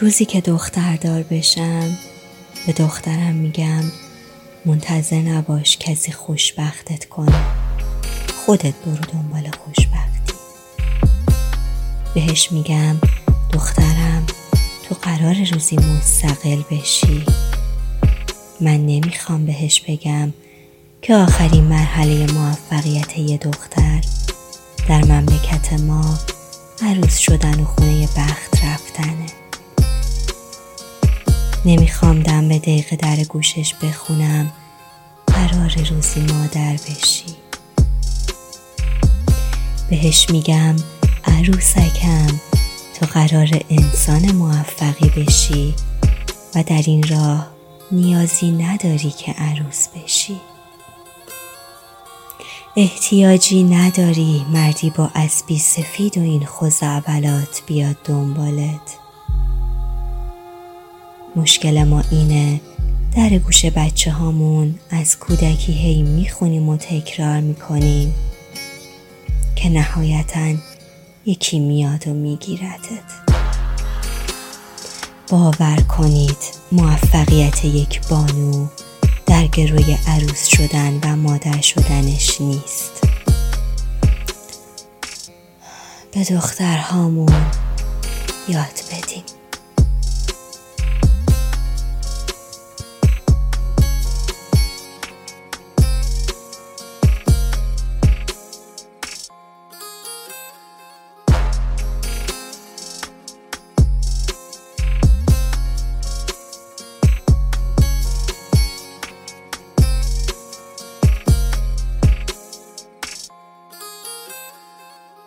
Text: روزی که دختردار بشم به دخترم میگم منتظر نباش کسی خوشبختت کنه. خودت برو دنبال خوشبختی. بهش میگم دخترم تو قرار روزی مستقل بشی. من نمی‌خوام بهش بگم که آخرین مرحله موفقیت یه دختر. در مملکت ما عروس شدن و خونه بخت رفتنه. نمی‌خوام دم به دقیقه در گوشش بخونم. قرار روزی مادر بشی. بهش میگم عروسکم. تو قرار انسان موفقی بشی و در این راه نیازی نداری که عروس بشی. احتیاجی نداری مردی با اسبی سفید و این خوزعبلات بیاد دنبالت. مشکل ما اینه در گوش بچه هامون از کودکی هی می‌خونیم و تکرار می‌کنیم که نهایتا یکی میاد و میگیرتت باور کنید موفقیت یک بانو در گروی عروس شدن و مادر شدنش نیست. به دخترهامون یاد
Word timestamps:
روزی 0.00 0.24
که 0.24 0.40
دختردار 0.40 1.22
بشم 1.22 1.98
به 2.66 2.72
دخترم 2.72 3.34
میگم 3.34 3.82
منتظر 4.64 5.16
نباش 5.16 5.76
کسی 5.78 6.12
خوشبختت 6.12 7.04
کنه. 7.04 7.40
خودت 8.46 8.74
برو 8.74 9.12
دنبال 9.12 9.50
خوشبختی. 9.50 10.32
بهش 12.14 12.52
میگم 12.52 12.96
دخترم 13.52 14.26
تو 14.88 14.94
قرار 15.02 15.36
روزی 15.52 15.76
مستقل 15.76 16.62
بشی. 16.70 17.24
من 18.60 18.86
نمی‌خوام 18.86 19.46
بهش 19.46 19.80
بگم 19.88 20.32
که 21.02 21.14
آخرین 21.14 21.64
مرحله 21.64 22.32
موفقیت 22.32 23.18
یه 23.18 23.38
دختر. 23.38 24.00
در 24.88 25.04
مملکت 25.04 25.72
ما 25.72 26.18
عروس 26.82 27.18
شدن 27.18 27.60
و 27.60 27.64
خونه 27.64 28.08
بخت 28.16 28.64
رفتنه. 28.64 29.27
نمی‌خوام 31.68 32.20
دم 32.22 32.48
به 32.48 32.58
دقیقه 32.58 32.96
در 32.96 33.16
گوشش 33.16 33.74
بخونم. 33.74 34.52
قرار 35.26 35.74
روزی 35.90 36.20
مادر 36.20 36.72
بشی. 36.72 37.36
بهش 39.90 40.30
میگم 40.30 40.76
عروسکم. 41.24 42.40
تو 42.94 43.06
قرار 43.06 43.48
انسان 43.70 44.32
موفقی 44.32 45.08
بشی 45.08 45.74
و 46.54 46.62
در 46.62 46.82
این 46.86 47.08
راه 47.08 47.50
نیازی 47.92 48.50
نداری 48.50 49.10
که 49.10 49.32
عروس 49.32 49.88
بشی. 49.88 50.40
احتیاجی 52.76 53.62
نداری 53.62 54.46
مردی 54.52 54.90
با 54.90 55.10
اسبی 55.14 55.58
سفید 55.58 56.18
و 56.18 56.20
این 56.20 56.46
خوزعبلات 56.46 57.62
بیاد 57.66 57.96
دنبالت. 58.04 59.07
مشکل 61.36 61.84
ما 61.84 62.02
اینه 62.10 62.60
در 63.16 63.38
گوش 63.38 63.64
بچه 63.64 64.10
هامون 64.10 64.78
از 64.90 65.18
کودکی 65.18 65.72
هی 65.72 66.02
می‌خونیم 66.02 66.68
و 66.68 66.76
تکرار 66.76 67.40
می‌کنیم 67.40 68.14
که 69.56 69.68
نهایتا 69.68 70.54
یکی 71.26 71.58
میاد 71.58 72.08
و 72.08 72.14
میگیرتت 72.14 73.02
باور 75.30 75.76
کنید 75.76 76.38
موفقیت 76.72 77.64
یک 77.64 78.08
بانو 78.08 78.66
در 79.26 79.46
گروی 79.46 79.96
عروس 80.06 80.46
شدن 80.46 81.00
و 81.04 81.16
مادر 81.16 81.60
شدنش 81.60 82.40
نیست. 82.40 83.04
به 86.12 86.24
دخترهامون 86.24 87.46
یاد 88.48 88.74